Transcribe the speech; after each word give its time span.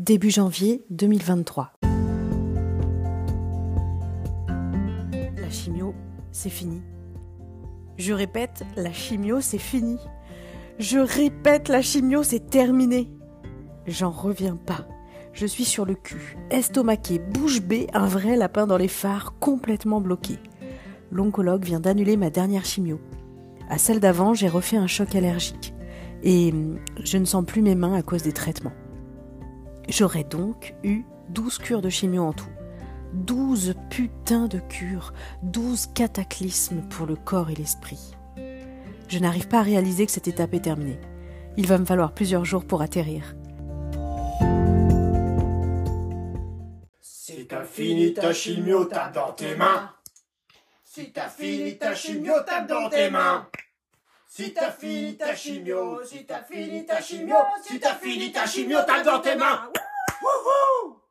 Début 0.00 0.30
janvier 0.30 0.84
2023. 0.90 1.72
La 5.36 5.50
chimio, 5.50 5.92
c'est 6.30 6.50
fini. 6.50 6.82
Je 7.96 8.12
répète, 8.12 8.64
la 8.76 8.92
chimio, 8.92 9.40
c'est 9.40 9.58
fini. 9.58 9.98
Je 10.78 11.00
répète, 11.00 11.68
la 11.68 11.82
chimio, 11.82 12.22
c'est 12.22 12.48
terminé. 12.48 13.10
J'en 13.88 14.12
reviens 14.12 14.54
pas. 14.54 14.86
Je 15.32 15.46
suis 15.46 15.64
sur 15.64 15.84
le 15.84 15.96
cul, 15.96 16.38
estomaqué, 16.52 17.18
bouche 17.18 17.60
bée, 17.60 17.88
un 17.92 18.06
vrai 18.06 18.36
lapin 18.36 18.68
dans 18.68 18.78
les 18.78 18.86
phares, 18.86 19.34
complètement 19.40 20.00
bloqué. 20.00 20.38
L'oncologue 21.10 21.64
vient 21.64 21.80
d'annuler 21.80 22.16
ma 22.16 22.30
dernière 22.30 22.64
chimio. 22.64 23.00
À 23.68 23.78
celle 23.78 23.98
d'avant, 23.98 24.32
j'ai 24.32 24.48
refait 24.48 24.76
un 24.76 24.86
choc 24.86 25.16
allergique. 25.16 25.74
Et 26.22 26.52
hum, 26.52 26.78
je 27.02 27.18
ne 27.18 27.24
sens 27.24 27.44
plus 27.44 27.62
mes 27.62 27.74
mains 27.74 27.94
à 27.94 28.02
cause 28.02 28.22
des 28.22 28.32
traitements. 28.32 28.74
J'aurais 29.88 30.24
donc 30.24 30.74
eu 30.84 31.04
12 31.30 31.58
cures 31.58 31.82
de 31.82 31.88
chimio 31.88 32.22
en 32.22 32.32
tout. 32.32 32.50
12 33.14 33.74
putains 33.88 34.46
de 34.46 34.58
cures, 34.58 35.14
12 35.42 35.88
cataclysmes 35.94 36.82
pour 36.90 37.06
le 37.06 37.16
corps 37.16 37.48
et 37.48 37.54
l'esprit. 37.54 38.14
Je 39.08 39.18
n'arrive 39.18 39.48
pas 39.48 39.60
à 39.60 39.62
réaliser 39.62 40.04
que 40.04 40.12
cette 40.12 40.28
étape 40.28 40.52
est 40.52 40.60
terminée. 40.60 41.00
Il 41.56 41.66
va 41.66 41.78
me 41.78 41.86
falloir 41.86 42.12
plusieurs 42.12 42.44
jours 42.44 42.66
pour 42.66 42.82
atterrir. 42.82 43.34
Si 47.00 47.46
t'as 47.46 47.64
fini 47.64 48.12
ta 48.12 48.34
chimio, 48.34 48.84
tape 48.84 49.14
dans 49.14 49.32
tes 49.32 49.56
mains. 49.56 49.90
Si 50.84 51.12
t'as 51.12 51.28
fini 51.28 51.78
ta 51.78 51.94
chimio, 51.94 52.34
tape 52.46 52.68
dans 52.68 52.90
tes 52.90 53.10
mains. 53.10 53.48
Si 54.30 54.52
t'as 54.52 54.70
fini 54.70 55.16
ta 55.16 55.34
chimio, 55.34 56.04
si 56.04 56.26
t'as 56.26 56.42
fini 56.42 56.84
ta 56.84 57.00
chimio, 57.00 57.38
si 57.66 57.80
t'as 57.80 57.94
fini 57.94 58.30
ta 58.30 58.46
chimio, 58.46 58.84
tape 58.84 59.02
dans 59.02 59.20
tes 59.20 59.34
mains. 59.34 59.70